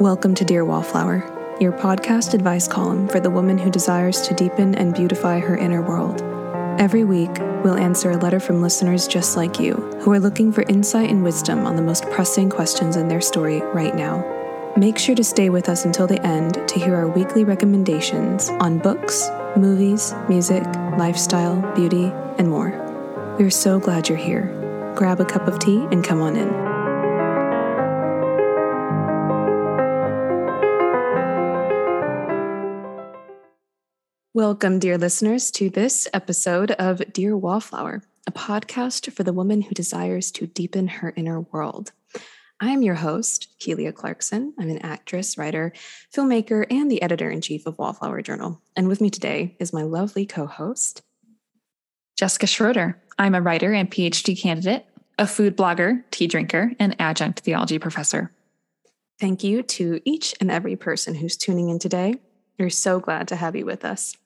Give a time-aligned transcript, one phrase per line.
[0.00, 4.74] Welcome to Dear Wallflower, your podcast advice column for the woman who desires to deepen
[4.74, 6.20] and beautify her inner world.
[6.78, 7.30] Every week,
[7.64, 9.72] we'll answer a letter from listeners just like you
[10.02, 13.62] who are looking for insight and wisdom on the most pressing questions in their story
[13.72, 14.22] right now.
[14.76, 18.76] Make sure to stay with us until the end to hear our weekly recommendations on
[18.76, 20.62] books, movies, music,
[20.98, 22.68] lifestyle, beauty, and more.
[23.38, 24.92] We're so glad you're here.
[24.94, 26.75] Grab a cup of tea and come on in.
[34.36, 39.70] Welcome, dear listeners, to this episode of Dear Wallflower, a podcast for the woman who
[39.70, 41.92] desires to deepen her inner world.
[42.60, 44.52] I am your host, Keelia Clarkson.
[44.58, 45.72] I'm an actress, writer,
[46.14, 48.60] filmmaker, and the editor in chief of Wallflower Journal.
[48.76, 51.00] And with me today is my lovely co host,
[52.18, 53.02] Jessica Schroeder.
[53.18, 54.84] I'm a writer and PhD candidate,
[55.18, 58.30] a food blogger, tea drinker, and adjunct theology professor.
[59.18, 62.16] Thank you to each and every person who's tuning in today.
[62.58, 64.16] We're so glad to have you with us.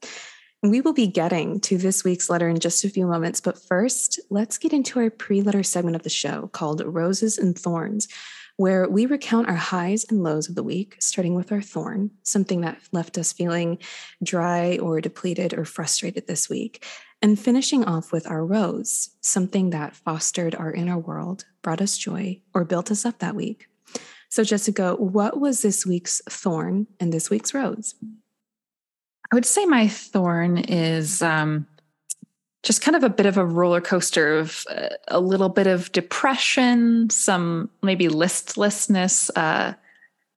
[0.63, 4.21] We will be getting to this week's letter in just a few moments, but first,
[4.29, 8.09] let's get into our pre letter segment of the show called Roses and Thorns,
[8.57, 12.61] where we recount our highs and lows of the week, starting with our thorn, something
[12.61, 13.79] that left us feeling
[14.23, 16.85] dry or depleted or frustrated this week,
[17.23, 22.41] and finishing off with our rose, something that fostered our inner world, brought us joy,
[22.53, 23.67] or built us up that week.
[24.29, 27.95] So, Jessica, what was this week's thorn and this week's rose?
[29.33, 31.67] I would say my thorn is um,
[32.63, 35.93] just kind of a bit of a roller coaster of uh, a little bit of
[35.93, 39.75] depression, some maybe listlessness, uh,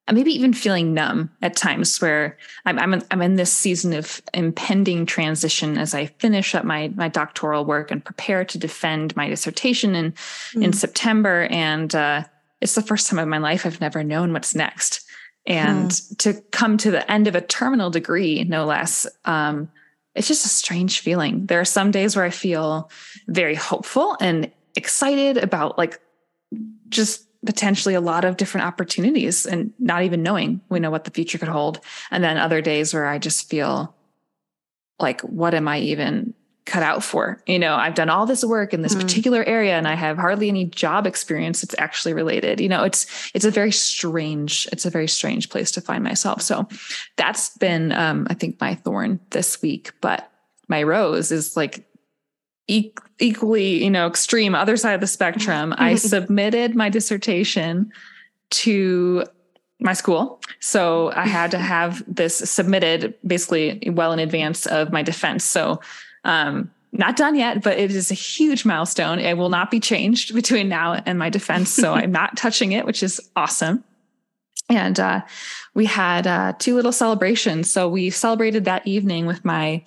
[0.08, 3.94] and maybe even feeling numb at times where I'm, I'm, in, I'm in this season
[3.94, 9.16] of impending transition as I finish up my, my doctoral work and prepare to defend
[9.16, 10.12] my dissertation in,
[10.54, 10.64] mm.
[10.64, 11.48] in September.
[11.50, 12.26] And uh,
[12.60, 15.03] it's the first time in my life I've never known what's next
[15.46, 19.70] and to come to the end of a terminal degree no less um,
[20.16, 21.46] it's just a strange feeling.
[21.48, 22.90] There are some days where i feel
[23.28, 26.00] very hopeful and excited about like
[26.90, 31.12] just potentially a lot of different opportunities and not even knowing we know what the
[31.12, 31.80] future could hold.
[32.09, 33.96] And then other days where i just feel
[35.00, 36.34] like what am i even
[36.66, 37.41] cut out for.
[37.46, 39.01] You know, I've done all this work in this mm.
[39.01, 42.59] particular area and I have hardly any job experience that's actually related.
[42.59, 46.41] You know, it's it's a very strange, it's a very strange place to find myself.
[46.41, 46.68] So
[47.18, 50.29] that's been um I think my thorn this week, but
[50.69, 51.85] my rose is like
[52.68, 55.73] e- equally, you know, extreme other side of the spectrum.
[55.78, 57.91] I submitted my dissertation
[58.52, 59.25] to
[59.79, 60.41] my school.
[60.62, 65.44] So I had to have this submitted basically well in advance of my defense.
[65.44, 65.81] So
[66.23, 69.19] um, not done yet, but it is a huge milestone.
[69.19, 71.69] It will not be changed between now and my defense.
[71.72, 73.84] So I'm not touching it, which is awesome.
[74.69, 75.22] And uh,
[75.73, 77.69] we had uh, two little celebrations.
[77.69, 79.84] So we celebrated that evening with my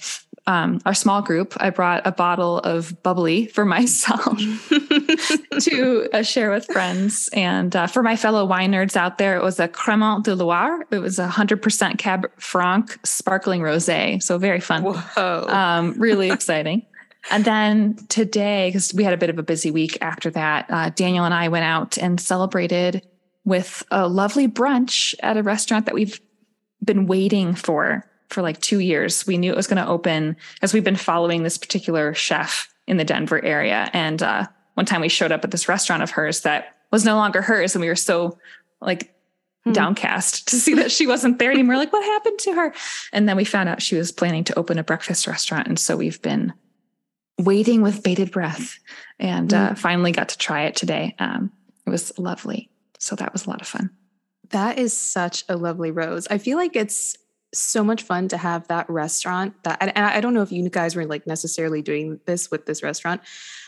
[0.46, 4.38] um, our small group, I brought a bottle of bubbly for myself
[5.60, 7.28] to uh, share with friends.
[7.32, 10.86] And uh, for my fellow wine nerds out there, it was a Crémant de Loire.
[10.90, 14.22] It was a 100% Cab Franc sparkling rosé.
[14.22, 14.82] So very fun.
[14.82, 15.46] Whoa.
[15.48, 16.86] Um, really exciting.
[17.30, 20.90] And then today, because we had a bit of a busy week after that, uh,
[20.90, 23.04] Daniel and I went out and celebrated
[23.44, 26.20] with a lovely brunch at a restaurant that we've
[26.84, 29.26] been waiting for for like two years.
[29.26, 32.96] We knew it was going to open as we've been following this particular chef in
[32.96, 33.90] the Denver area.
[33.92, 37.16] And uh, one time we showed up at this restaurant of hers that was no
[37.16, 37.74] longer hers.
[37.74, 38.38] And we were so
[38.80, 39.14] like
[39.64, 39.72] hmm.
[39.72, 41.76] downcast to see that she wasn't there anymore.
[41.76, 42.74] like, what happened to her?
[43.12, 45.68] And then we found out she was planning to open a breakfast restaurant.
[45.68, 46.52] And so we've been
[47.38, 48.78] waiting with bated breath
[49.18, 49.74] and uh, hmm.
[49.74, 51.14] finally got to try it today.
[51.18, 51.52] Um,
[51.86, 52.70] it was lovely.
[52.98, 53.90] So that was a lot of fun.
[54.50, 56.26] That is such a lovely rose.
[56.28, 57.16] I feel like it's
[57.54, 60.96] so much fun to have that restaurant that and I don't know if you guys
[60.96, 63.22] were like necessarily doing this with this restaurant,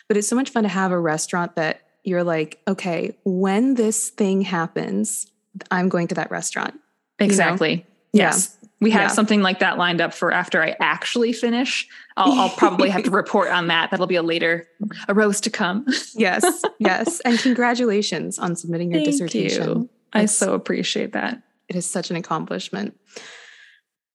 [0.09, 4.11] but it's so much fun to have a restaurant that you're like, okay, when this
[4.11, 5.27] thing happens,
[5.71, 6.81] I'm going to that restaurant.
[7.19, 7.71] Exactly.
[7.71, 7.85] You know?
[8.13, 8.57] Yes.
[8.63, 8.69] Yeah.
[8.81, 9.09] We have yeah.
[9.09, 11.89] something like that lined up for after I actually finish.
[12.17, 13.91] I'll, I'll probably have to report on that.
[13.91, 14.69] That'll be a later,
[15.09, 15.85] a rose to come.
[16.15, 19.69] yes, yes, and congratulations on submitting your Thank dissertation.
[19.69, 19.89] You.
[20.13, 21.43] I so appreciate that.
[21.69, 22.97] It is such an accomplishment.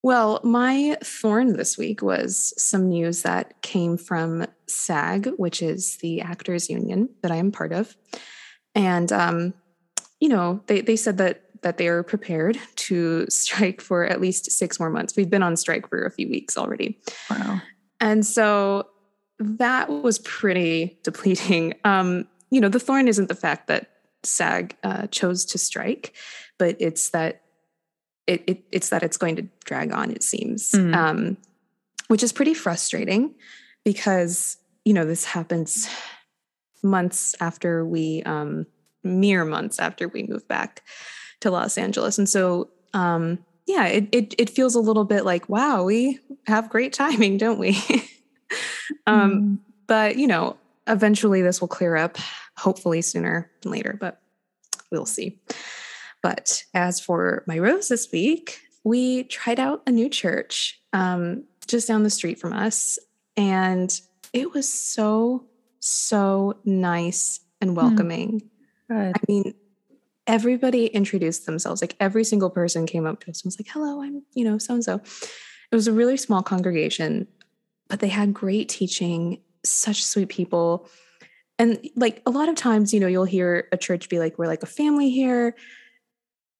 [0.03, 6.19] Well, my thorn this week was some news that came from SAG, which is the
[6.19, 7.95] actors union that I am part of.
[8.75, 9.53] And um,
[10.19, 14.51] you know, they they said that that they are prepared to strike for at least
[14.51, 15.15] six more months.
[15.15, 16.99] We've been on strike for a few weeks already.
[17.29, 17.61] Wow.
[18.01, 18.87] And so
[19.39, 21.75] that was pretty depleting.
[21.85, 23.89] Um, you know, the thorn isn't the fact that
[24.23, 26.13] SAG uh, chose to strike,
[26.59, 27.42] but it's that
[28.27, 30.11] it, it, it's that it's going to drag on.
[30.11, 30.95] It seems, mm.
[30.95, 31.37] um,
[32.07, 33.35] which is pretty frustrating
[33.83, 35.89] because you know this happens
[36.81, 38.65] months after we um,
[39.03, 40.83] mere months after we moved back
[41.41, 45.49] to Los Angeles, and so um, yeah, it, it it feels a little bit like
[45.49, 47.69] wow, we have great timing, don't we?
[49.07, 49.59] um, mm.
[49.87, 52.17] But you know, eventually this will clear up,
[52.57, 54.21] hopefully sooner than later, but
[54.91, 55.41] we'll see.
[56.23, 61.87] But as for my rose this week, we tried out a new church um, just
[61.87, 62.97] down the street from us,
[63.37, 63.93] and
[64.31, 65.45] it was so
[65.79, 67.75] so nice and hmm.
[67.75, 68.49] welcoming.
[68.89, 69.11] Mm.
[69.15, 69.53] I mean,
[70.25, 71.81] everybody introduced themselves.
[71.81, 74.57] Like every single person came up to us and was like, "Hello, I'm you know
[74.57, 75.01] so and so."
[75.71, 77.27] It was a really small congregation,
[77.89, 80.87] but they had great teaching such sweet people.
[81.57, 84.47] And like a lot of times, you know, you'll hear a church be like, we're
[84.47, 85.55] like a family here.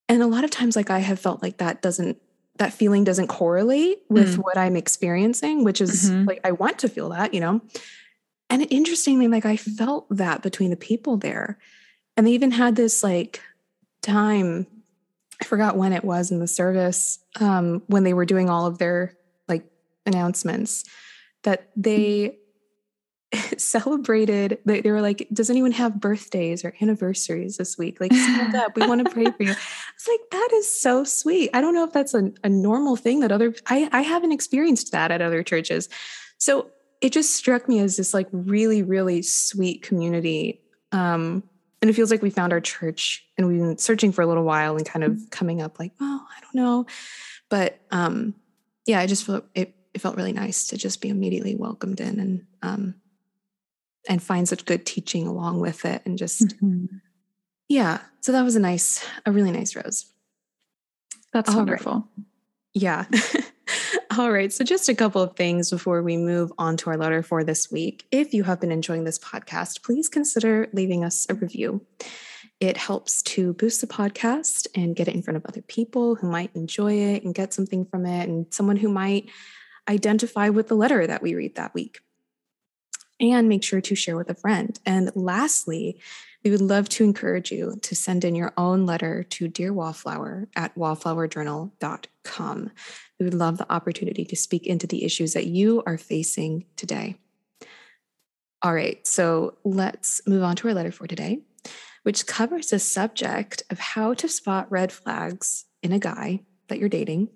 [0.10, 2.18] And a lot of times, like I have felt like that doesn't,
[2.58, 4.44] that feeling doesn't correlate with mm.
[4.44, 6.26] what I'm experiencing, which is mm-hmm.
[6.26, 7.62] like, I want to feel that, you know?
[8.50, 11.58] And interestingly, like I felt that between the people there.
[12.16, 13.42] And they even had this like
[14.02, 14.68] time,
[15.42, 18.78] I forgot when it was in the service, um, when they were doing all of
[18.78, 19.18] their
[19.48, 19.66] like
[20.06, 20.84] announcements,
[21.42, 22.38] that they
[23.58, 28.00] celebrated they, they, were like does anyone have birthdays or anniversaries this week?
[28.00, 28.76] Like stand up.
[28.76, 29.52] We want to pray for you.
[29.52, 31.50] It's like that is so sweet.
[31.54, 34.92] I don't know if that's a, a normal thing that other I, I haven't experienced
[34.92, 35.90] that at other churches.
[36.38, 36.72] So
[37.02, 41.44] it just struck me as this like really really sweet community um
[41.82, 44.46] and it feels like we found our church and we've been searching for a little
[44.46, 46.86] while and kind of coming up like oh i don't know.
[47.50, 48.36] But um
[48.86, 52.20] yeah i just felt it, it felt really nice to just be immediately welcomed in
[52.20, 52.96] and um
[54.08, 56.86] and find such good teaching along with it and just mm-hmm.
[57.68, 60.06] yeah so that was a nice a really nice rose
[61.32, 62.26] that's All wonderful right.
[62.74, 63.06] yeah
[64.18, 64.54] All right.
[64.54, 67.72] So, just a couple of things before we move on to our letter for this
[67.72, 68.06] week.
[68.12, 71.84] If you have been enjoying this podcast, please consider leaving us a review.
[72.60, 76.30] It helps to boost the podcast and get it in front of other people who
[76.30, 79.30] might enjoy it and get something from it, and someone who might
[79.90, 82.00] identify with the letter that we read that week
[83.20, 84.80] and make sure to share with a friend.
[84.86, 86.00] And lastly,
[86.44, 90.50] we would love to encourage you to send in your own letter to Dear Wallflower
[90.56, 92.72] at wallflowerjournal.com.
[93.20, 97.16] We would love the opportunity to speak into the issues that you are facing today.
[98.62, 101.40] All right, so let's move on to our letter for today,
[102.04, 106.90] which covers the subject of how to spot red flags in a guy that you're
[106.90, 107.30] dating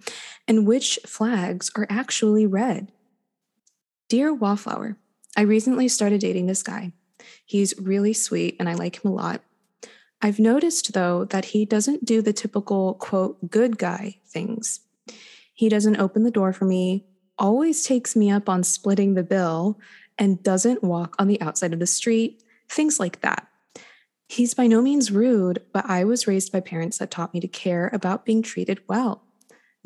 [0.47, 2.91] and which flags are actually red.
[4.09, 4.97] Dear Wallflower,
[5.35, 6.93] I recently started dating this guy.
[7.45, 9.41] He's really sweet and I like him a lot.
[10.21, 14.79] I've noticed, though, that he doesn't do the typical, quote, good guy things.
[15.53, 17.05] He doesn't open the door for me,
[17.37, 19.79] always takes me up on splitting the bill,
[20.17, 23.47] and doesn't walk on the outside of the street, things like that.
[24.27, 27.47] He's by no means rude, but I was raised by parents that taught me to
[27.47, 29.23] care about being treated well.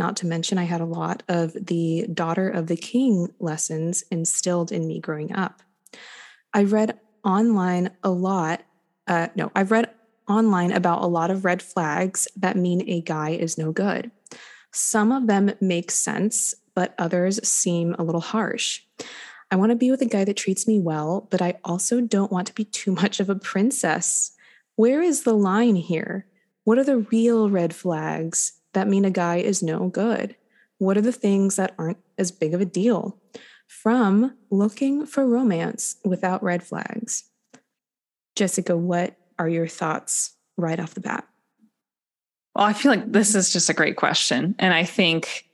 [0.02, 4.72] Not to mention, I had a lot of the daughter of the king lessons instilled
[4.72, 5.62] in me growing up.
[6.56, 8.64] I read online a lot.
[9.06, 9.92] Uh, no, I've read
[10.28, 14.10] online about a lot of red flags that mean a guy is no good.
[14.72, 18.82] Some of them make sense, but others seem a little harsh.
[19.52, 22.32] I want to be with a guy that treats me well, but I also don't
[22.32, 24.32] want to be too much of a princess.
[24.78, 26.26] Where is the line here?
[26.64, 28.54] What are the real red flags?
[28.74, 30.36] That mean a guy is no good?
[30.78, 33.18] What are the things that aren't as big of a deal?
[33.68, 37.24] From looking for romance without red flags.
[38.36, 41.28] Jessica, what are your thoughts right off the bat?
[42.56, 44.56] Well, I feel like this is just a great question.
[44.60, 45.46] And I think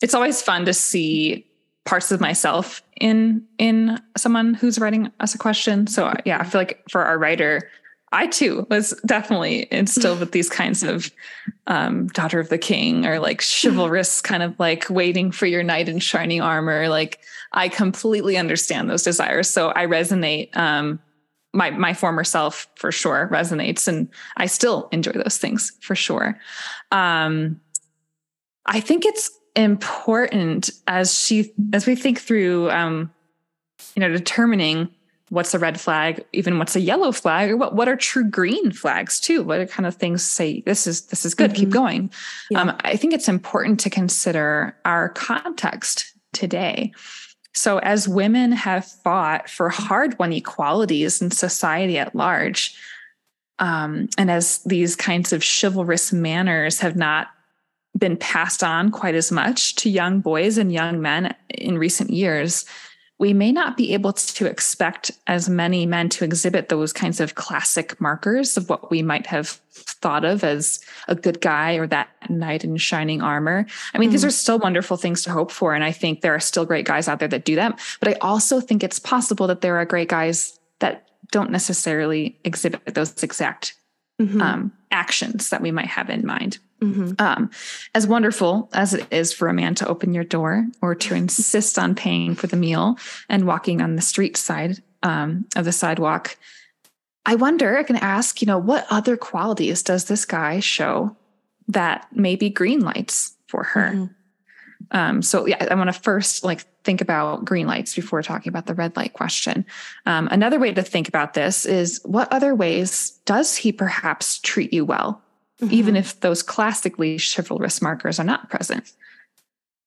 [0.00, 1.46] it's always fun to see
[1.84, 5.86] parts of myself in in someone who's writing us a question.
[5.86, 7.70] So yeah, I feel like for our writer,
[8.12, 11.10] I too was definitely instilled with these kinds of
[11.66, 15.88] um, daughter of the king or like chivalrous kind of like waiting for your knight
[15.88, 16.88] in shining armor.
[16.88, 17.18] Like
[17.52, 19.50] I completely understand those desires.
[19.50, 20.56] So I resonate.
[20.56, 21.00] Um,
[21.52, 26.38] my my former self for sure resonates, and I still enjoy those things for sure.
[26.92, 27.60] Um,
[28.66, 33.10] I think it's important as she as we think through, um,
[33.94, 34.88] you know, determining
[35.30, 38.70] what's a red flag even what's a yellow flag or what what are true green
[38.70, 41.60] flags too what are kind of things say this is this is good mm-hmm.
[41.64, 42.10] keep going
[42.50, 42.60] yeah.
[42.60, 46.92] um, i think it's important to consider our context today
[47.54, 52.76] so as women have fought for hard won equalities in society at large
[53.58, 57.28] um, and as these kinds of chivalrous manners have not
[57.98, 62.64] been passed on quite as much to young boys and young men in recent years,
[63.18, 67.34] we may not be able to expect as many men to exhibit those kinds of
[67.34, 72.08] classic markers of what we might have thought of as a good guy or that
[72.28, 73.66] knight in shining armor.
[73.94, 74.12] I mean, mm.
[74.12, 75.74] these are still wonderful things to hope for.
[75.74, 77.74] And I think there are still great guys out there that do them.
[78.00, 82.94] But I also think it's possible that there are great guys that don't necessarily exhibit
[82.94, 83.74] those exact
[84.20, 84.40] mm-hmm.
[84.40, 86.58] um, actions that we might have in mind.
[86.80, 87.12] Mm-hmm.
[87.18, 87.50] Um,
[87.94, 91.78] as wonderful as it is for a man to open your door or to insist
[91.78, 92.98] on paying for the meal
[93.30, 96.36] and walking on the street side um, of the sidewalk,
[97.24, 101.16] I wonder, I can ask, you know, what other qualities does this guy show
[101.68, 103.92] that maybe green lights for her?
[103.92, 104.96] Mm-hmm.
[104.96, 108.66] Um, so yeah, I want to first like think about green lights before talking about
[108.66, 109.66] the red light question.
[110.06, 114.72] Um, another way to think about this is what other ways does he perhaps treat
[114.72, 115.20] you well,
[115.60, 115.74] mm-hmm.
[115.74, 118.92] even if those classically chivalrous markers are not present?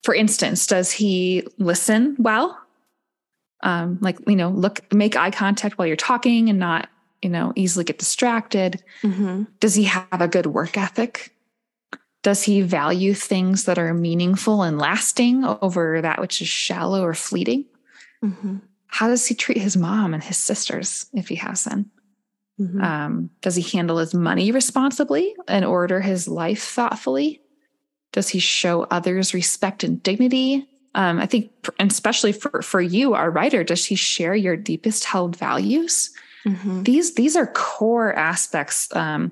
[0.04, 2.60] For instance, does he listen well?
[3.62, 6.90] Um, like you know, look, make eye contact while you're talking and not
[7.22, 8.84] you know easily get distracted.
[9.04, 9.44] Mm-hmm.
[9.60, 11.34] Does he have a good work ethic?
[12.22, 17.14] Does he value things that are meaningful and lasting over that which is shallow or
[17.14, 17.66] fleeting?
[18.24, 18.58] Mm-hmm.
[18.88, 21.92] How does he treat his mom and his sisters if he has them?
[22.60, 22.82] Mm-hmm.
[22.82, 27.42] Um, does he handle his money responsibly and order his life thoughtfully?
[28.12, 30.68] Does he show others respect and dignity?
[30.96, 35.06] Um, I think, and especially for for you, our writer, does he share your deepest
[35.06, 36.10] held values?
[36.46, 36.84] Mm-hmm.
[36.84, 38.94] These these are core aspects.
[38.96, 39.32] Um,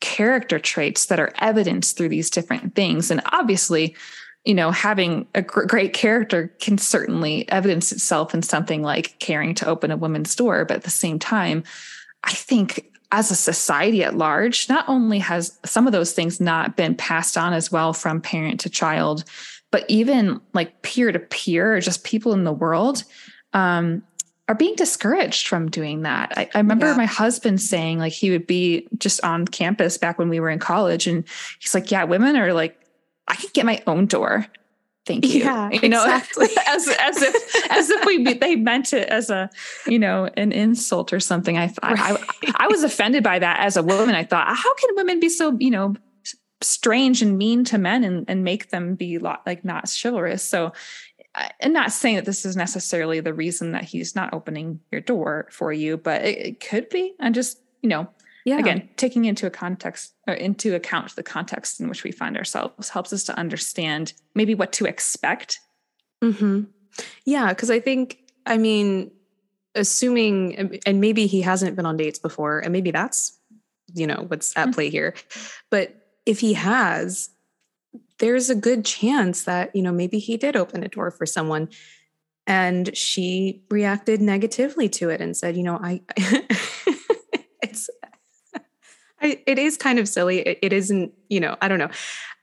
[0.00, 3.10] character traits that are evidenced through these different things.
[3.10, 3.96] And obviously,
[4.44, 9.54] you know, having a gr- great character can certainly evidence itself in something like caring
[9.56, 10.64] to open a woman's door.
[10.64, 11.64] But at the same time,
[12.22, 16.76] I think as a society at large, not only has some of those things not
[16.76, 19.24] been passed on as well from parent to child,
[19.70, 23.04] but even like peer to peer or just people in the world,
[23.52, 24.02] um,
[24.48, 26.32] are being discouraged from doing that.
[26.36, 26.96] I, I remember yeah.
[26.96, 30.58] my husband saying like he would be just on campus back when we were in
[30.58, 31.24] college, and
[31.58, 32.80] he's like, "Yeah, women are like,
[33.28, 34.46] I can get my own door."
[35.04, 35.40] Thank you.
[35.40, 36.48] Yeah, you know, exactly.
[36.68, 39.50] as as if as if we they meant it as a
[39.86, 41.58] you know an insult or something.
[41.58, 42.24] I thought right.
[42.44, 44.14] I, I was offended by that as a woman.
[44.14, 45.94] I thought, how can women be so you know
[46.62, 50.42] strange and mean to men and, and make them be lot, like not chivalrous.
[50.42, 50.72] So
[51.60, 55.48] and not saying that this is necessarily the reason that he's not opening your door
[55.50, 57.14] for you, but it, it could be.
[57.20, 58.08] And just, you know,
[58.44, 58.58] yeah.
[58.58, 62.88] again, taking into a context or into account the context in which we find ourselves
[62.88, 65.60] helps us to understand maybe what to expect.
[66.22, 66.64] Mm-hmm.
[67.24, 67.52] Yeah.
[67.54, 69.10] Cause I think, I mean,
[69.74, 73.38] assuming, and maybe he hasn't been on dates before, and maybe that's,
[73.94, 74.72] you know, what's at mm-hmm.
[74.72, 75.14] play here.
[75.70, 77.28] But if he has,
[78.18, 81.68] there's a good chance that, you know, maybe he did open a door for someone
[82.46, 86.00] and she reacted negatively to it and said, you know, I,
[87.62, 87.90] it's,
[89.20, 90.40] I, it is kind of silly.
[90.40, 91.90] It, it isn't, you know, I don't know.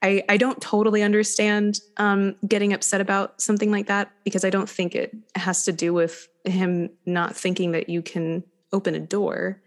[0.01, 4.69] I, I don't totally understand um, getting upset about something like that because I don't
[4.69, 9.61] think it has to do with him not thinking that you can open a door.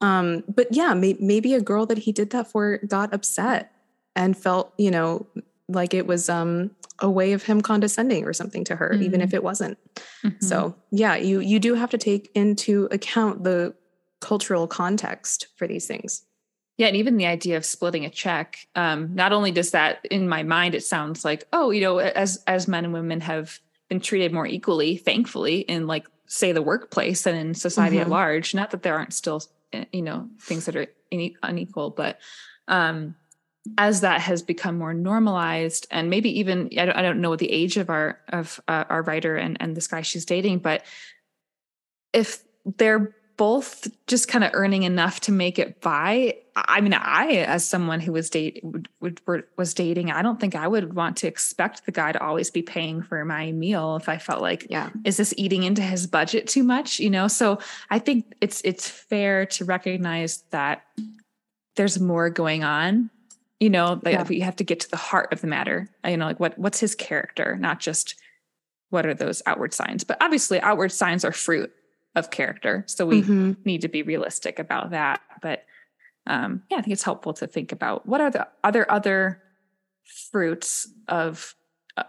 [0.00, 3.73] Um, but yeah, may, maybe a girl that he did that for got upset
[4.16, 5.26] and felt, you know,
[5.68, 9.02] like it was um a way of him condescending or something to her mm-hmm.
[9.02, 9.36] even if mm-hmm.
[9.36, 9.78] it wasn't.
[10.24, 10.44] Mm-hmm.
[10.44, 13.74] So, yeah, you you do have to take into account the
[14.20, 16.24] cultural context for these things.
[16.76, 18.66] Yeah, and even the idea of splitting a check.
[18.74, 22.42] Um, not only does that, in my mind, it sounds like, oh, you know, as
[22.46, 27.26] as men and women have been treated more equally, thankfully, in like say the workplace
[27.26, 28.06] and in society mm-hmm.
[28.06, 28.54] at large.
[28.54, 29.42] Not that there aren't still,
[29.72, 32.18] eh, you know, things that are any unequal, but
[32.66, 33.14] um,
[33.78, 37.38] as that has become more normalized and maybe even I don't, I don't know what
[37.38, 40.84] the age of our of uh, our writer and and this guy she's dating but
[42.12, 42.42] if
[42.76, 47.66] they're both just kind of earning enough to make it by i mean i as
[47.66, 48.88] someone who was date would,
[49.26, 52.50] would, was dating i don't think i would want to expect the guy to always
[52.50, 54.90] be paying for my meal if i felt like yeah.
[55.04, 57.00] Is this eating into his budget too much?
[57.00, 57.28] You know?
[57.28, 57.58] So
[57.90, 60.84] i think it's it's fair to recognize that
[61.76, 63.10] there's more going on
[63.64, 64.28] you know like yeah.
[64.28, 66.78] you have to get to the heart of the matter you know like what what's
[66.78, 68.14] his character not just
[68.90, 71.72] what are those outward signs but obviously outward signs are fruit
[72.14, 73.52] of character so we mm-hmm.
[73.64, 75.64] need to be realistic about that but
[76.26, 79.42] um yeah i think it's helpful to think about what are the other other
[80.30, 81.54] fruits of
[81.96, 82.02] uh,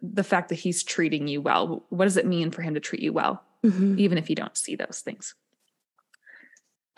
[0.00, 3.02] the fact that he's treating you well what does it mean for him to treat
[3.02, 3.98] you well mm-hmm.
[3.98, 5.34] even if you don't see those things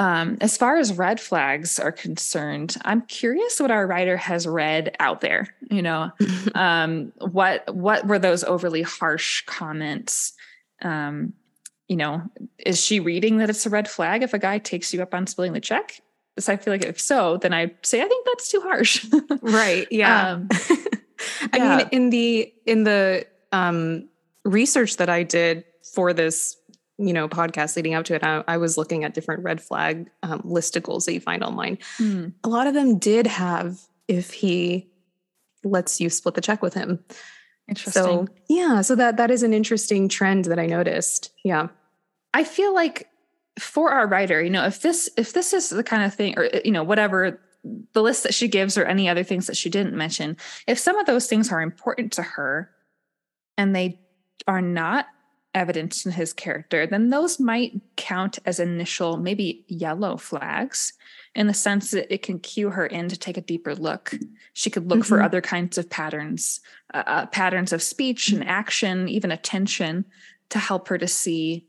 [0.00, 4.96] Um, as far as red flags are concerned, I'm curious what our writer has read
[4.98, 5.54] out there.
[5.70, 6.10] You know,
[6.54, 10.32] um, what what were those overly harsh comments?
[10.80, 11.34] Um,
[11.86, 12.22] you know,
[12.58, 15.26] is she reading that it's a red flag if a guy takes you up on
[15.26, 16.00] splitting the check?
[16.38, 19.04] So I feel like if so, then I say I think that's too harsh.
[19.42, 19.86] right.
[19.90, 20.30] Yeah.
[20.30, 20.48] Um,
[21.52, 21.76] I yeah.
[21.76, 24.08] mean, in the in the um,
[24.46, 26.56] research that I did for this
[27.00, 30.10] you know podcast leading up to it i, I was looking at different red flag
[30.22, 31.78] um, listicles that you find online.
[31.98, 32.34] Mm.
[32.44, 34.88] a lot of them did have if he
[35.64, 37.04] lets you split the check with him.
[37.68, 38.02] Interesting.
[38.02, 41.32] so yeah so that that is an interesting trend that i noticed.
[41.44, 41.68] Yeah.
[42.32, 43.08] I feel like
[43.58, 46.48] for our writer you know if this if this is the kind of thing or
[46.64, 47.40] you know whatever
[47.92, 50.96] the list that she gives or any other things that she didn't mention if some
[50.96, 52.70] of those things are important to her
[53.58, 54.00] and they
[54.46, 55.06] are not
[55.54, 60.92] evidence in his character, then those might count as initial, maybe yellow flags
[61.34, 64.14] in the sense that it can cue her in to take a deeper look.
[64.52, 65.08] She could look mm-hmm.
[65.08, 66.60] for other kinds of patterns,
[66.94, 70.04] uh, uh, patterns of speech and action, even attention
[70.50, 71.66] to help her to see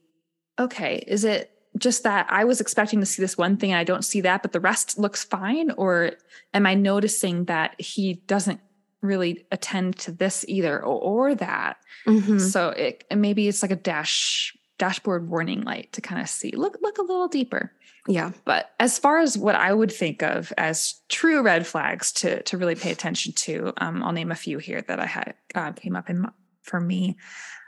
[0.60, 3.84] okay, is it just that I was expecting to see this one thing and I
[3.84, 5.72] don't see that, but the rest looks fine?
[5.72, 6.12] Or
[6.54, 8.60] am I noticing that he doesn't
[9.02, 11.78] really attend to this either or, or that.
[12.08, 12.40] Mm-hmm.
[12.40, 16.78] So it maybe it's like a dash dashboard warning light to kind of see look
[16.82, 17.72] look a little deeper.
[18.08, 18.32] Yeah.
[18.46, 22.58] But as far as what I would think of as true red flags to to
[22.58, 25.96] really pay attention to, um, I'll name a few here that I had uh, came
[25.96, 26.26] up in
[26.64, 27.18] for me.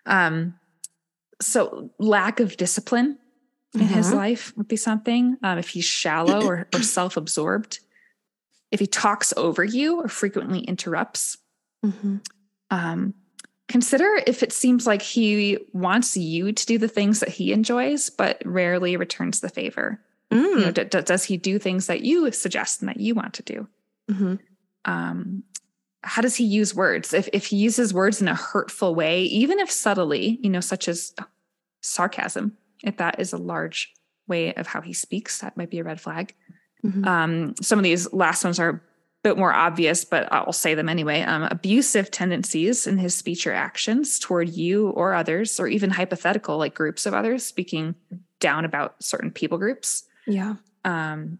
[0.05, 0.55] Um,
[1.41, 3.17] so lack of discipline
[3.73, 3.93] in mm-hmm.
[3.93, 5.37] his life would be something.
[5.43, 7.79] Um, if he's shallow or, or self-absorbed,
[8.73, 11.37] if he talks over you or frequently interrupts.
[11.85, 12.17] Mm-hmm.
[12.71, 13.13] Um,
[13.67, 18.09] consider if it seems like he wants you to do the things that he enjoys,
[18.09, 20.01] but rarely returns the favor.
[20.31, 20.41] Mm.
[20.41, 20.73] You know, mm.
[20.73, 23.67] d- d- does he do things that you suggest and that you want to do?
[24.09, 24.35] Mm-hmm.
[24.85, 25.43] Um,
[26.01, 27.13] how does he use words?
[27.13, 30.87] If if he uses words in a hurtful way, even if subtly, you know, such
[30.87, 31.13] as
[31.81, 33.93] sarcasm, if that is a large
[34.27, 36.33] way of how he speaks, that might be a red flag.
[36.85, 37.05] Mm-hmm.
[37.05, 38.81] Um, some of these last ones are a
[39.23, 41.21] bit more obvious, but I'll say them anyway.
[41.21, 46.57] Um, abusive tendencies in his speech or actions toward you or others, or even hypothetical,
[46.57, 47.95] like groups of others, speaking
[48.39, 50.03] down about certain people groups.
[50.27, 50.55] Yeah.
[50.83, 51.39] Um,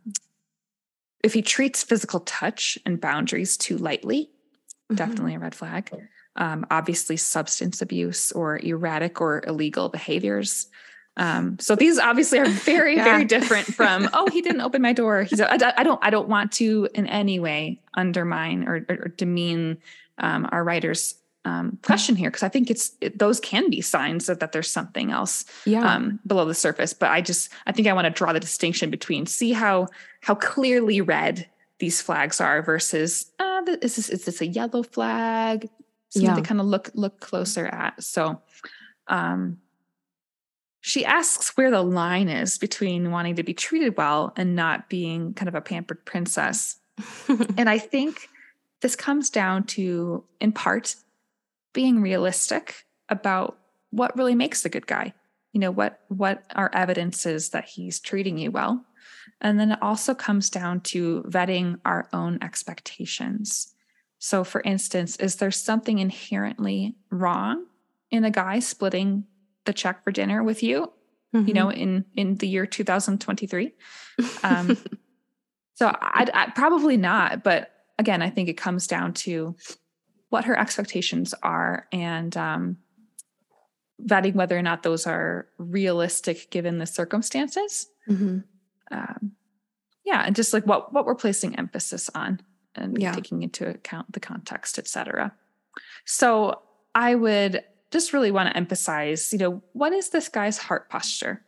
[1.23, 4.95] if he treats physical touch and boundaries too lightly, mm-hmm.
[4.95, 5.91] definitely a red flag.
[6.35, 10.67] Um, obviously, substance abuse or erratic or illegal behaviors.
[11.15, 13.03] Um, so these obviously are very, yeah.
[13.03, 15.23] very different from, oh, he didn't open my door.
[15.23, 19.07] He's, I, I don't, I don't want to in any way undermine or, or, or
[19.09, 19.77] demean
[20.17, 24.27] um, our writer's um, question here because I think it's it, those can be signs
[24.27, 25.95] that, that there's something else yeah.
[25.95, 26.93] um, below the surface.
[26.93, 29.87] But I just I think I want to draw the distinction between see how
[30.21, 31.47] how clearly red
[31.79, 35.69] these flags are versus uh, is this is this a yellow flag?
[36.09, 36.35] Something yeah.
[36.35, 38.01] to kind of look look closer at.
[38.01, 38.41] So
[39.07, 39.57] um,
[40.85, 45.33] she asks where the line is between wanting to be treated well and not being
[45.33, 46.75] kind of a pampered princess.
[47.57, 48.27] and I think
[48.81, 50.97] this comes down to, in part,
[51.71, 53.57] being realistic about
[53.91, 55.13] what really makes a good guy.
[55.53, 58.83] You know, what what are evidences that he's treating you well?
[59.39, 63.73] And then it also comes down to vetting our own expectations.
[64.19, 67.67] So, for instance, is there something inherently wrong
[68.11, 69.23] in a guy splitting
[69.65, 70.91] the check for dinner with you
[71.33, 71.47] mm-hmm.
[71.47, 73.73] you know in in the year 2023
[74.43, 74.77] um
[75.73, 79.55] so I, I probably not but again i think it comes down to
[80.29, 82.77] what her expectations are and um
[84.01, 88.39] vetting whether or not those are realistic given the circumstances mm-hmm.
[88.91, 89.31] um,
[90.03, 92.41] yeah and just like what what we're placing emphasis on
[92.75, 93.11] and yeah.
[93.11, 95.33] taking into account the context etc
[96.05, 96.61] so
[96.95, 101.45] i would just really want to emphasize, you know, what is this guy's heart posture?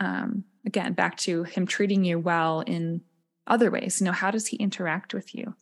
[0.00, 3.02] Um, again, back to him treating you well in
[3.46, 4.00] other ways.
[4.00, 5.54] You know, how does he interact with you?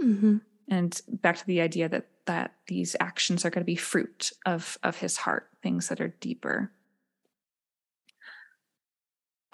[0.00, 0.36] Mm-hmm.
[0.68, 4.78] And back to the idea that that these actions are going to be fruit of
[4.82, 6.70] of his heart, things that are deeper.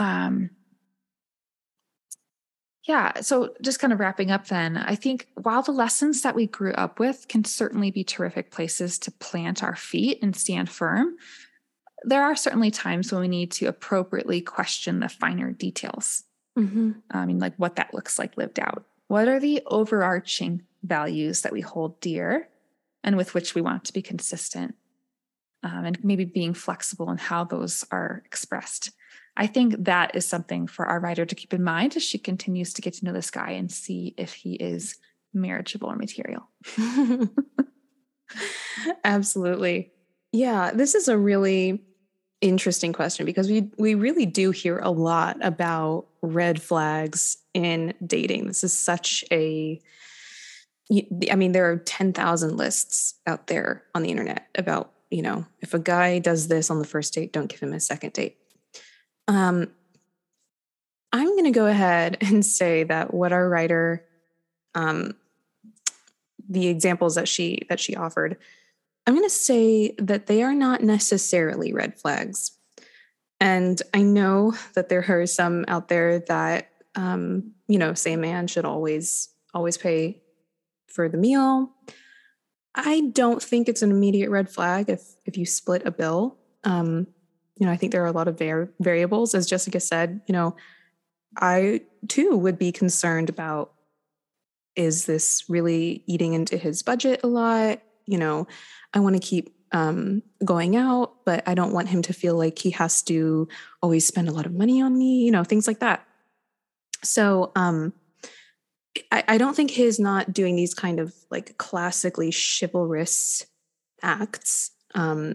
[0.00, 0.50] Um,
[2.88, 3.20] yeah.
[3.20, 6.72] So just kind of wrapping up then, I think while the lessons that we grew
[6.72, 11.16] up with can certainly be terrific places to plant our feet and stand firm,
[12.04, 16.24] there are certainly times when we need to appropriately question the finer details.
[16.58, 16.92] Mm-hmm.
[17.10, 18.86] I mean, like what that looks like lived out.
[19.08, 22.48] What are the overarching values that we hold dear
[23.04, 24.74] and with which we want to be consistent?
[25.62, 28.92] Um, and maybe being flexible in how those are expressed.
[29.38, 32.72] I think that is something for our writer to keep in mind as she continues
[32.74, 34.96] to get to know this guy and see if he is
[35.32, 36.48] marriageable or material.
[39.04, 39.92] Absolutely.
[40.32, 41.84] Yeah, this is a really
[42.40, 48.48] interesting question because we we really do hear a lot about red flags in dating.
[48.48, 49.80] This is such a
[51.30, 55.74] I mean there are 10,000 lists out there on the internet about, you know, if
[55.74, 58.38] a guy does this on the first date, don't give him a second date.
[59.28, 59.70] Um
[61.10, 64.04] I'm going to go ahead and say that what our writer
[64.74, 65.14] um
[66.48, 68.38] the examples that she that she offered
[69.08, 72.52] I'm going to say that they are not necessarily red flags.
[73.40, 78.18] And I know that there are some out there that, um, you know, say a
[78.18, 80.20] man should always, always pay
[80.88, 81.70] for the meal.
[82.74, 86.36] I don't think it's an immediate red flag if if you split a bill.
[86.64, 87.06] Um,
[87.58, 90.20] you know, I think there are a lot of var- variables, as Jessica said.
[90.26, 90.56] You know,
[91.36, 93.72] I too would be concerned about
[94.76, 97.82] is this really eating into his budget a lot?
[98.06, 98.46] You know,
[98.94, 102.58] I want to keep um, going out, but I don't want him to feel like
[102.58, 103.48] he has to
[103.82, 106.06] always spend a lot of money on me, you know, things like that.
[107.02, 107.92] So um,
[109.10, 113.46] I, I don't think his not doing these kind of like classically chivalrous
[114.02, 115.34] acts um,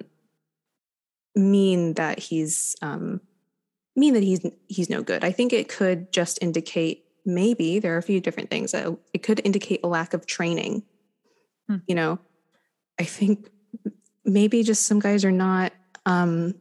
[1.36, 3.22] mean that he's um,
[3.96, 5.24] mean that he's he's no good.
[5.24, 8.74] I think it could just indicate maybe there are a few different things.
[8.74, 10.84] It could indicate a lack of training.
[11.68, 11.78] Hmm.
[11.88, 12.20] You know,
[13.00, 13.50] I think
[14.26, 15.74] maybe just some guys are not
[16.06, 16.56] um,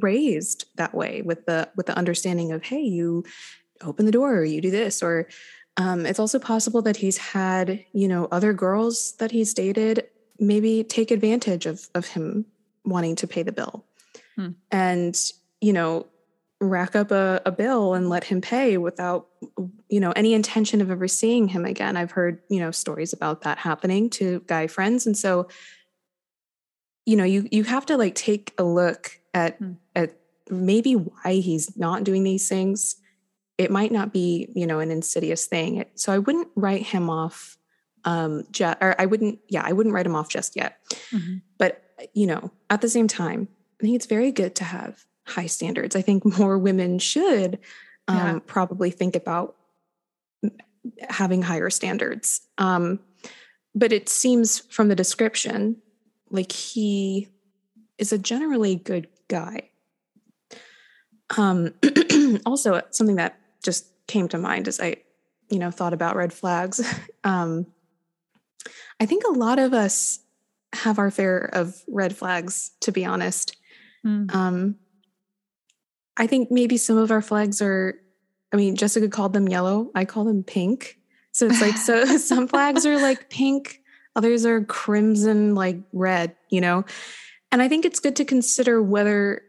[0.00, 3.24] raised that way with the with the understanding of hey, you
[3.82, 5.28] open the door, or you do this, or
[5.76, 10.06] um, it's also possible that he's had you know other girls that he's dated
[10.38, 12.44] maybe take advantage of of him
[12.86, 13.84] wanting to pay the bill,
[14.36, 14.50] hmm.
[14.70, 15.18] and
[15.60, 16.06] you know
[16.60, 19.26] rack up a, a bill and let him pay without
[19.88, 21.96] you know any intention of ever seeing him again.
[21.96, 25.06] I've heard you know stories about that happening to guy friends.
[25.06, 25.48] And so
[27.04, 29.76] you know you you have to like take a look at mm.
[29.94, 30.16] at
[30.50, 32.96] maybe why he's not doing these things.
[33.58, 35.84] It might not be you know an insidious thing.
[35.94, 37.55] So i wouldn't write him off
[38.06, 40.78] um just, or i wouldn't yeah i wouldn't write him off just yet
[41.10, 41.36] mm-hmm.
[41.58, 41.82] but
[42.14, 43.48] you know at the same time
[43.80, 45.94] i think it's very good to have high standards.
[45.94, 47.58] I think more women should
[48.08, 48.38] um, yeah.
[48.46, 49.56] probably think about
[51.08, 52.42] having higher standards.
[52.58, 53.00] Um,
[53.74, 55.76] but it seems from the description
[56.30, 57.28] like he
[57.98, 59.70] is a generally good guy.
[61.36, 61.74] Um,
[62.46, 64.96] also, something that just came to mind as I,
[65.50, 66.80] you know, thought about red flags.
[67.24, 67.66] Um,
[69.00, 70.20] I think a lot of us
[70.72, 73.56] have our fair of red flags, to be honest.
[74.04, 74.34] Mm.
[74.34, 74.76] Um,
[76.16, 77.98] I think maybe some of our flags are,
[78.52, 79.90] I mean, Jessica called them yellow.
[79.94, 80.98] I call them pink.
[81.32, 83.82] So it's like, so some flags are like pink,
[84.14, 86.84] others are crimson, like red, you know?
[87.52, 89.42] And I think it's good to consider whether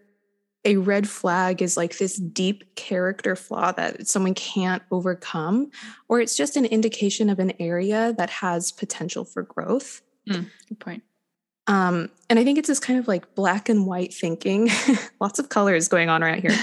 [0.68, 5.72] a red flag is like this deep character flaw that someone can't overcome,
[6.10, 10.02] or it's just an indication of an area that has potential for growth.
[10.30, 11.04] Mm, good point.
[11.68, 14.70] Um, and I think it's this kind of like black and white thinking,
[15.22, 16.58] lots of colors going on right here.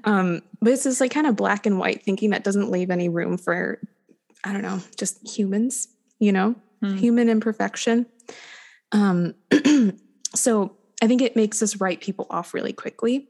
[0.04, 3.08] um, but it's this like kind of black and white thinking that doesn't leave any
[3.08, 3.80] room for,
[4.44, 6.98] I don't know, just humans, you know, mm.
[6.98, 8.04] human imperfection.
[8.92, 9.34] Um,
[10.34, 13.29] so I think it makes us write people off really quickly.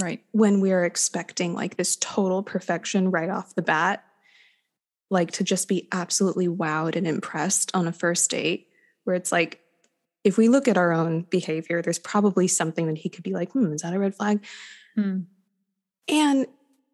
[0.00, 0.22] Right.
[0.32, 4.04] When we're expecting like this total perfection right off the bat,
[5.10, 8.68] like to just be absolutely wowed and impressed on a first date,
[9.04, 9.60] where it's like,
[10.22, 13.52] if we look at our own behavior, there's probably something that he could be like,
[13.52, 14.44] hmm, is that a red flag?
[14.94, 15.20] Hmm.
[16.08, 16.46] And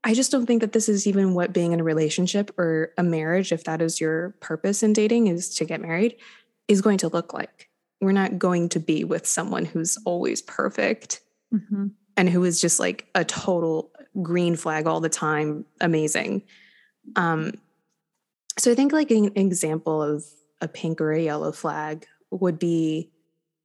[0.05, 3.03] I just don't think that this is even what being in a relationship or a
[3.03, 6.17] marriage, if that is your purpose in dating, is to get married,
[6.69, 7.69] is going to look like.
[8.01, 11.21] We're not going to be with someone who's always perfect
[11.53, 11.89] mm-hmm.
[12.17, 13.91] And who is just like a total
[14.23, 16.43] green flag all the time, amazing.
[17.17, 17.53] Um,
[18.59, 20.25] so I think like an example of
[20.61, 23.11] a pink or a yellow flag would be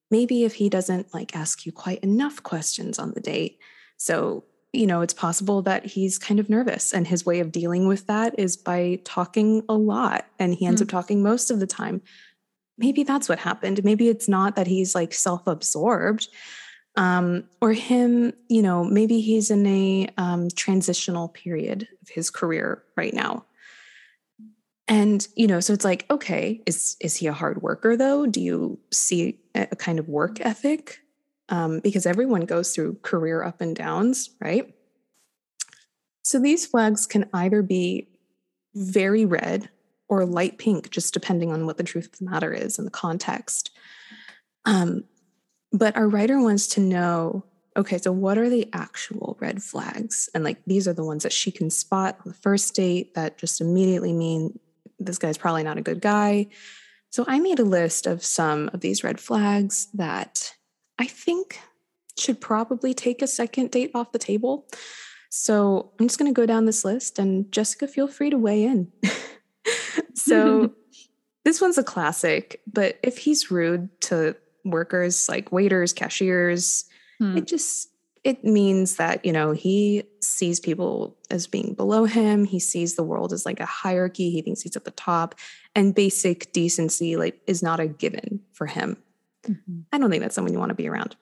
[0.10, 3.58] maybe if he doesn't like ask you quite enough questions on the date.
[3.98, 7.88] So, you know, it's possible that he's kind of nervous and his way of dealing
[7.88, 10.96] with that is by talking a lot and he ends mm-hmm.
[10.96, 12.02] up talking most of the time.
[12.78, 13.84] Maybe that's what happened.
[13.84, 16.28] Maybe it's not that he's like self absorbed.
[16.98, 22.84] Um, or him, you know, maybe he's in a um, transitional period of his career
[22.98, 23.46] right now.
[24.88, 28.26] And you know so it's like okay is is he a hard worker though?
[28.26, 31.00] Do you see a kind of work ethic?
[31.48, 34.74] Um, because everyone goes through career up and downs right?
[36.24, 38.10] So these flags can either be
[38.76, 39.70] very red
[40.12, 42.92] or light pink, just depending on what the truth of the matter is and the
[42.92, 43.72] context.
[44.66, 45.06] Um,
[45.72, 47.44] but our writer wants to know
[47.78, 50.30] okay, so what are the actual red flags?
[50.34, 53.38] And like these are the ones that she can spot on the first date that
[53.38, 54.60] just immediately mean
[55.00, 56.48] this guy's probably not a good guy.
[57.10, 60.54] So I made a list of some of these red flags that
[61.00, 61.60] I think
[62.18, 64.68] should probably take a second date off the table.
[65.30, 68.64] So I'm just going to go down this list and Jessica, feel free to weigh
[68.64, 68.92] in.
[70.14, 70.74] so
[71.46, 76.86] this one's a classic, but if he's rude to workers like waiters, cashiers,
[77.22, 77.38] Hmm.
[77.38, 77.90] It just
[78.24, 82.46] it means that, you know, he sees people as being below him.
[82.46, 84.30] He sees the world as like a hierarchy.
[84.32, 85.36] He thinks he's at the top.
[85.76, 88.98] And basic decency like is not a given for him.
[89.44, 89.82] Mm-hmm.
[89.92, 91.16] I don't think that's someone you want to be around.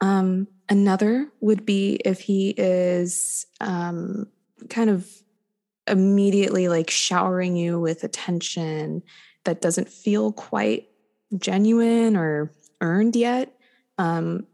[0.00, 4.26] Um, another would be if he is um,
[4.68, 5.08] kind of
[5.86, 9.02] immediately like showering you with attention
[9.44, 10.89] that doesn't feel quite
[11.38, 13.54] genuine or earned yet.
[13.98, 14.46] Um,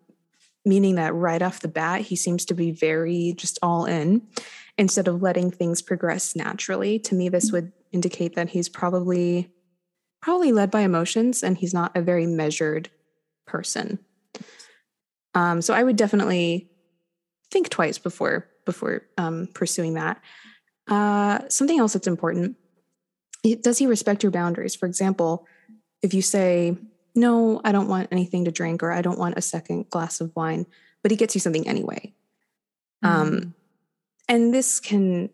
[0.64, 4.26] meaning that right off the bat, he seems to be very just all in
[4.76, 6.98] instead of letting things progress naturally.
[6.98, 9.50] To me, this would indicate that he's probably
[10.20, 12.90] probably led by emotions and he's not a very measured
[13.46, 13.98] person.
[15.34, 16.68] Um, so I would definitely
[17.50, 20.20] think twice before before um, pursuing that.
[20.88, 22.56] Uh, something else that's important:
[23.60, 24.74] does he respect your boundaries?
[24.74, 25.46] For example,
[26.02, 26.76] if you say,
[27.14, 30.34] no, I don't want anything to drink or I don't want a second glass of
[30.36, 30.66] wine,
[31.02, 32.14] but he gets you something anyway.
[33.02, 33.36] Um, mm-hmm.
[33.36, 33.54] Um,
[34.28, 35.30] and this can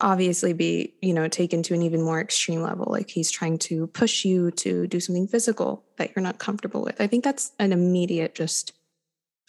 [0.00, 2.86] obviously be, you know, taken to an even more extreme level.
[2.88, 7.00] Like he's trying to push you to do something physical that you're not comfortable with.
[7.00, 8.72] I think that's an immediate just,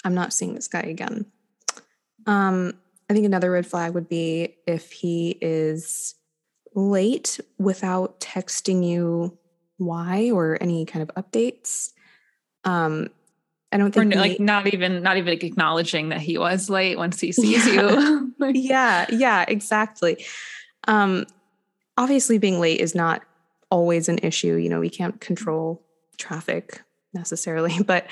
[0.04, 1.28] I'm not seeing this guy again.
[2.26, 2.74] Um,
[3.10, 6.16] I think another red flag would be if he is
[6.74, 9.38] late without texting you
[9.80, 11.92] why or any kind of updates.
[12.64, 13.10] Um,
[13.72, 17.20] I don't think or like not even not even acknowledging that he was late once
[17.20, 17.74] he sees yeah.
[17.74, 18.34] you.
[18.54, 20.26] yeah, yeah, exactly.
[20.88, 21.26] Um,
[21.98, 23.24] obviously, being late is not
[23.70, 24.56] always an issue.
[24.56, 25.86] You know, we can't control
[26.18, 26.82] traffic
[27.14, 28.08] necessarily, but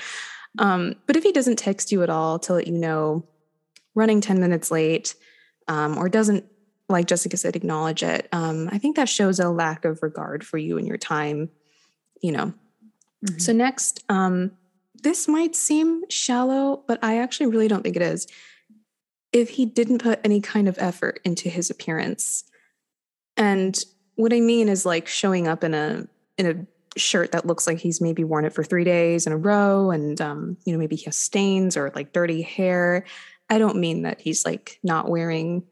[0.58, 3.26] um, but if he doesn't text you at all to let you know
[3.96, 5.16] running ten minutes late,
[5.66, 6.44] um, or doesn't
[6.88, 8.28] like Jessica said, acknowledge it.
[8.32, 11.50] Um, I think that shows a lack of regard for you and your time
[12.20, 12.52] you know.
[13.24, 13.38] Mm-hmm.
[13.38, 14.52] So next, um,
[15.02, 18.26] this might seem shallow, but I actually really don't think it is.
[19.32, 22.44] If he didn't put any kind of effort into his appearance,
[23.36, 23.78] and
[24.16, 27.78] what I mean is like showing up in a in a shirt that looks like
[27.78, 30.96] he's maybe worn it for three days in a row, and um, you know maybe
[30.96, 33.04] he has stains or like dirty hair.
[33.50, 35.64] I don't mean that he's like not wearing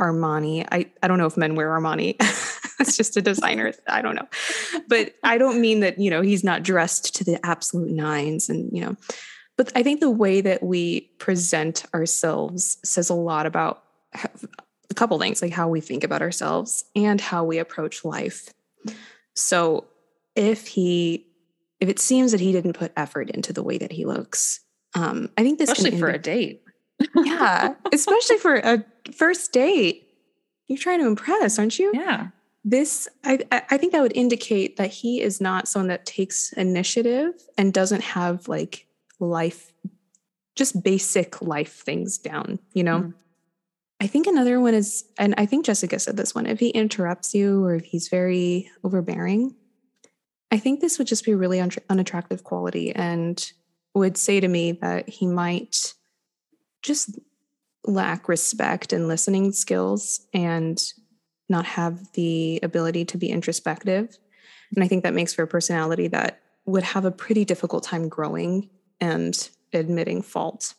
[0.00, 0.66] Armani.
[0.70, 2.16] I I don't know if men wear Armani.
[2.82, 3.72] it's just a designer.
[3.88, 4.28] I don't know.
[4.88, 8.70] But I don't mean that, you know, he's not dressed to the absolute nines and,
[8.72, 8.96] you know,
[9.56, 13.84] but I think the way that we present ourselves says a lot about
[14.90, 18.52] a couple things, like how we think about ourselves and how we approach life.
[19.34, 19.86] So
[20.34, 21.26] if he,
[21.80, 24.60] if it seems that he didn't put effort into the way that he looks,
[24.94, 26.62] um, I think this especially for a date.
[27.16, 30.08] yeah, especially for a first date.
[30.68, 31.90] You're trying to impress, aren't you?
[31.94, 32.28] Yeah
[32.64, 37.32] this I, I think that would indicate that he is not someone that takes initiative
[37.58, 38.86] and doesn't have like
[39.18, 39.72] life
[40.54, 43.14] just basic life things down you know mm.
[44.00, 47.34] i think another one is and i think jessica said this one if he interrupts
[47.34, 49.54] you or if he's very overbearing
[50.50, 53.52] i think this would just be a really un- unattractive quality and
[53.94, 55.94] would say to me that he might
[56.82, 57.18] just
[57.84, 60.92] lack respect and listening skills and
[61.48, 64.18] not have the ability to be introspective.
[64.74, 68.08] And I think that makes for a personality that would have a pretty difficult time
[68.08, 70.74] growing and admitting fault,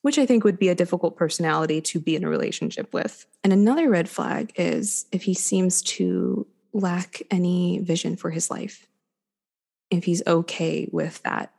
[0.00, 3.26] which I think would be a difficult personality to be in a relationship with.
[3.44, 8.86] And another red flag is if he seems to lack any vision for his life,
[9.90, 11.52] if he's okay with that.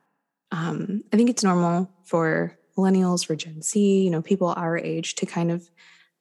[0.51, 5.15] Um, I think it's normal for millennials, for Gen Z, you know, people our age
[5.15, 5.69] to kind of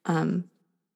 [0.05, 0.45] um,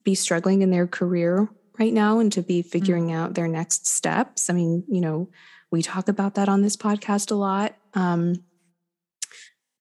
[0.08, 2.66] be struggling in their career right now and to be mm.
[2.66, 3.18] figuring mm-hmm.
[3.18, 4.50] out their next steps.
[4.50, 5.30] I mean, you know,
[5.70, 7.76] we talk about that on this podcast a lot.
[7.94, 8.36] Um,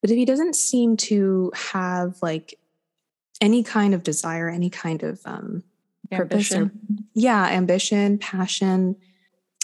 [0.01, 2.59] but if he doesn't seem to have like
[3.39, 5.63] any kind of desire, any kind of um,
[6.11, 6.71] purpose, or,
[7.13, 8.97] yeah, ambition, passion.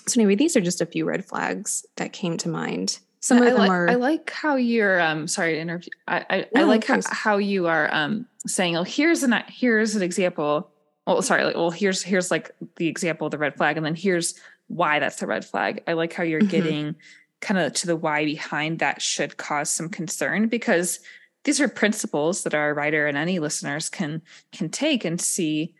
[0.08, 2.99] So anyway, these are just a few red flags that came to mind.
[3.19, 3.89] Some I, of them like, are.
[3.89, 5.02] I like how you're.
[5.02, 5.89] Um, sorry to interrupt.
[6.08, 10.01] I I, I like how, how, you are um saying, "Oh, here's an here's an
[10.01, 10.69] example."
[11.06, 13.95] Well, sorry, like, well, here's here's like the example of the red flag, and then
[13.95, 14.36] here's
[14.67, 15.84] why that's the red flag.
[15.88, 16.49] I like how you're mm-hmm.
[16.49, 16.95] getting
[17.43, 20.99] kind of to the why behind that should cause some concern because
[21.43, 24.21] these are principles that our writer and any listeners can
[24.53, 25.75] can take and see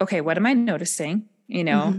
[0.00, 1.94] okay what am i noticing you know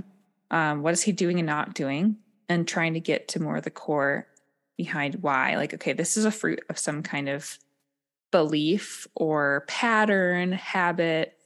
[0.52, 0.58] mm-hmm.
[0.58, 2.16] um, what is he doing and not doing
[2.48, 4.28] and trying to get to more of the core
[4.78, 7.60] behind why like okay this is a fruit of some kind of
[8.32, 11.38] belief or pattern habit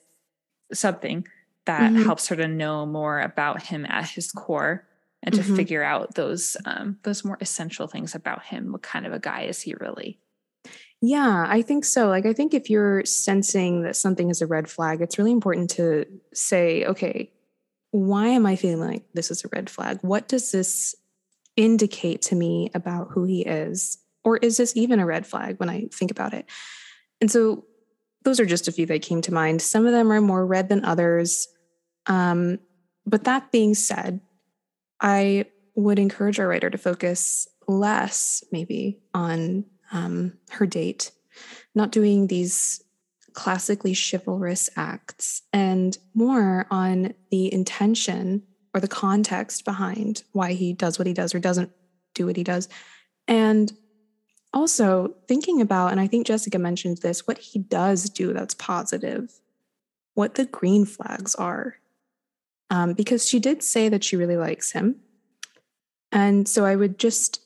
[0.74, 1.28] something
[1.66, 2.04] that mm-hmm.
[2.04, 4.88] helps her to know more about him at his core
[5.24, 5.56] and to mm-hmm.
[5.56, 9.44] figure out those um, those more essential things about him what kind of a guy
[9.44, 10.20] is he really
[11.02, 12.08] yeah, I think so.
[12.08, 15.70] Like, I think if you're sensing that something is a red flag, it's really important
[15.72, 17.32] to say, okay,
[17.92, 20.00] why am I feeling like this is a red flag?
[20.02, 20.96] What does this
[21.56, 24.00] indicate to me about who he is?
[24.26, 26.48] Or is this even a red flag when I think about it?
[27.22, 27.64] And so
[28.24, 29.62] those are just a few that came to mind.
[29.62, 31.48] Some of them are more red than others.
[32.08, 32.60] Um,
[33.06, 34.20] but that being said,
[35.00, 41.12] I would encourage our writer to focus less maybe on um, her date,
[41.76, 42.84] not doing these
[43.34, 48.42] classically chivalrous acts, and more on the intention
[48.74, 51.72] or the context behind why he does what he does or doesn't
[52.14, 52.70] do what he does.
[53.28, 53.72] And
[54.56, 59.32] also thinking about, and I think Jessica mentioned this, what he does do that's positive,
[60.14, 61.76] what the green flags are.
[62.72, 64.96] Um, because she did say that she really likes him.
[66.12, 67.42] And so I would just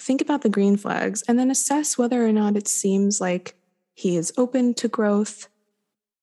[0.00, 3.56] think about the green flags and then assess whether or not it seems like
[3.94, 5.48] he is open to growth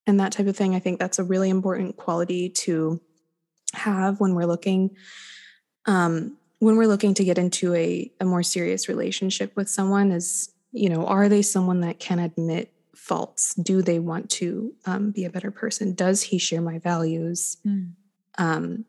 [0.08, 0.74] and that type of thing.
[0.74, 3.00] I think that's a really important quality to
[3.74, 4.96] have when we're looking
[5.86, 10.52] um, when we're looking to get into a, a more serious relationship with someone is
[10.72, 15.26] you know are they someone that can admit faults do they want to um, be
[15.26, 17.92] a better person does he share my values mm.
[18.38, 18.86] um,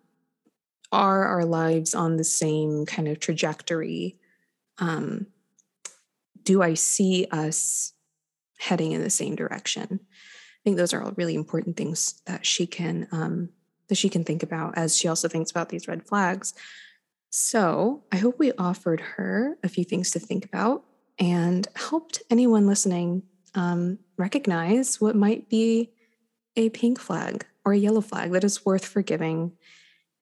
[0.90, 4.16] are our lives on the same kind of trajectory
[4.78, 5.26] um,
[6.44, 7.92] do I see us
[8.58, 10.00] heading in the same direction?
[10.02, 13.50] I think those are all really important things that she can um,
[13.88, 16.54] that she can think about as she also thinks about these red flags.
[17.34, 20.84] So I hope we offered her a few things to think about
[21.18, 23.22] and helped anyone listening
[23.54, 25.92] um, recognize what might be
[26.56, 29.52] a pink flag or a yellow flag that is worth forgiving,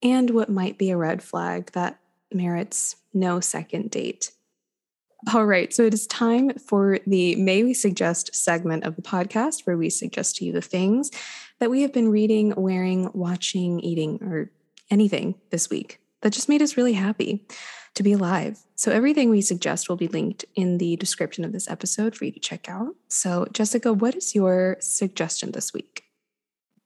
[0.04, 1.98] and what might be a red flag that
[2.32, 4.30] merits no second date.
[5.34, 5.74] All right.
[5.74, 9.90] So it is time for the May We Suggest segment of the podcast where we
[9.90, 11.10] suggest to you the things
[11.58, 14.52] that we have been reading, wearing, watching, eating, or
[14.92, 17.46] anything this week that just made us really happy
[17.94, 18.58] to be alive.
[18.76, 22.32] So everything we suggest will be linked in the description of this episode for you
[22.32, 22.94] to check out.
[23.08, 26.04] So, Jessica, what is your suggestion this week?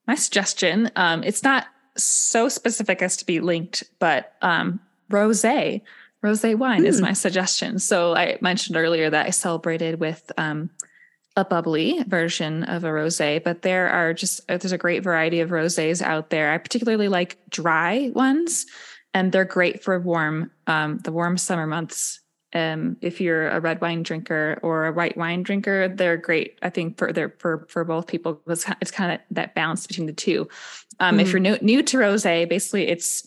[0.07, 1.67] My suggestion, um, it's not
[1.97, 5.83] so specific as to be linked, but um, rosé
[6.25, 6.87] rosé wine mm.
[6.87, 7.05] is hmm.
[7.05, 7.79] my suggestion.
[7.79, 10.71] So I mentioned earlier that I celebrated with um,
[11.37, 15.41] a bubbly version of a rosé, but there are just uh, there's a great variety
[15.41, 16.51] of rosés out there.
[16.51, 18.67] I particularly like dry ones,
[19.15, 22.21] and they're great for warm um, the warm summer months.
[22.53, 26.59] Um, if you're a red wine drinker or a white wine drinker, they're great.
[26.63, 30.07] I think for they're for for both people because it's kind of that balance between
[30.07, 30.49] the two.
[31.01, 31.23] Um, mm.
[31.23, 31.33] If hmm.
[31.33, 33.27] you're new, new to rosé, basically it's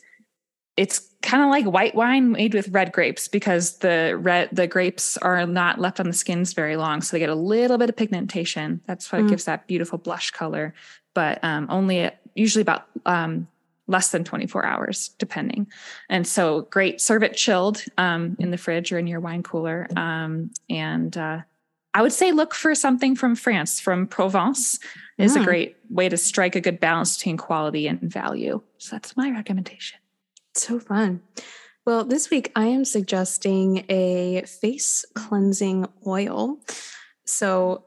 [0.78, 5.18] it's kind of like white wine made with red grapes because the red the grapes
[5.18, 7.96] are not left on the skins very long so they get a little bit of
[7.96, 9.30] pigmentation that's what mm.
[9.30, 10.76] gives that beautiful blush color
[11.16, 13.48] but um, only usually about um,
[13.88, 15.68] less than 24 hours depending
[16.10, 19.88] and so great serve it chilled um, in the fridge or in your wine cooler
[19.96, 21.40] um, and uh,
[21.94, 24.80] i would say look for something from france from provence
[25.18, 25.42] is mm.
[25.42, 29.32] a great way to strike a good balance between quality and value so that's my
[29.32, 30.00] recommendation
[30.60, 31.22] so fun.
[31.86, 36.60] Well, this week I am suggesting a face cleansing oil.
[37.26, 37.84] So,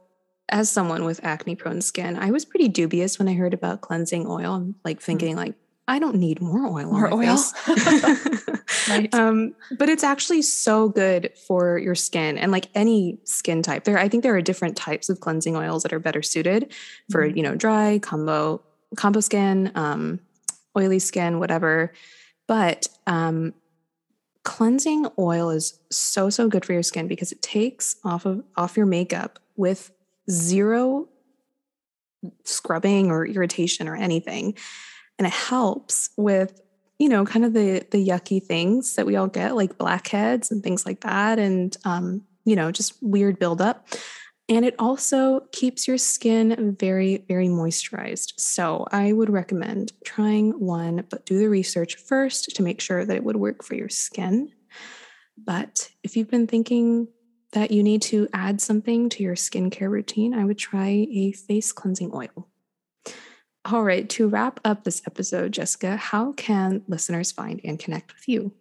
[0.48, 4.26] as someone with acne prone skin, I was pretty dubious when I heard about cleansing
[4.26, 4.54] oil.
[4.54, 5.02] I'm like mm.
[5.02, 5.54] thinking, like,
[5.90, 6.92] I don't need more oil.
[6.92, 7.36] More oil.
[8.88, 9.12] right.
[9.12, 13.82] um, but it's actually so good for your skin and like any skin type.
[13.82, 16.72] There, I think there are different types of cleansing oils that are better suited
[17.10, 17.36] for, mm-hmm.
[17.36, 18.62] you know, dry, combo,
[18.96, 20.20] combo skin, um,
[20.78, 21.92] oily skin, whatever.
[22.46, 23.52] But um,
[24.44, 28.76] cleansing oil is so so good for your skin because it takes off of off
[28.76, 29.90] your makeup with
[30.30, 31.08] zero
[32.44, 34.54] scrubbing or irritation or anything
[35.20, 36.60] and it helps with
[36.98, 40.64] you know kind of the the yucky things that we all get like blackheads and
[40.64, 43.86] things like that and um, you know just weird buildup
[44.48, 48.32] And it also keeps your skin very, very moisturized.
[48.36, 53.16] So I would recommend trying one, but do the research first to make sure that
[53.16, 54.50] it would work for your skin.
[55.38, 57.06] But if you've been thinking
[57.52, 61.70] that you need to add something to your skincare routine, I would try a face
[61.70, 62.49] cleansing oil.
[63.66, 68.26] All right, to wrap up this episode, Jessica, how can listeners find and connect with
[68.26, 68.52] you?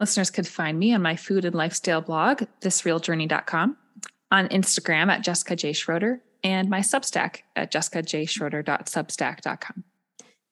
[0.00, 3.76] Listeners could find me on my food and lifestyle blog, thisrealjourney.com,
[4.32, 5.72] on Instagram at Jessica J.
[5.72, 9.84] Schroeder, and my Substack at jessicajschroeder.substack.com.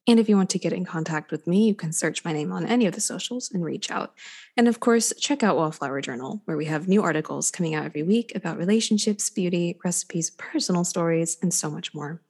[0.06, 2.52] And if you want to get in contact with me, you can search my name
[2.52, 4.14] on any of the socials and reach out.
[4.56, 8.04] And of course, check out Wallflower Journal, where we have new articles coming out every
[8.04, 12.20] week about relationships, beauty, recipes, personal stories, and so much more.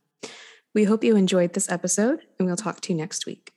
[0.75, 3.53] We hope you enjoyed this episode, and we'll talk to you next week.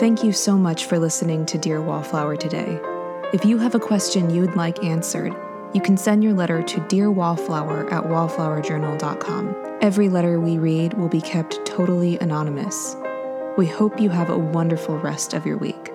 [0.00, 2.80] Thank you so much for listening to Dear Wallflower today.
[3.32, 5.34] If you have a question you'd like answered,
[5.74, 9.78] you can send your letter to Dear Wallflower at wallflowerjournal.com.
[9.80, 12.96] Every letter we read will be kept totally anonymous.
[13.56, 15.92] We hope you have a wonderful rest of your week.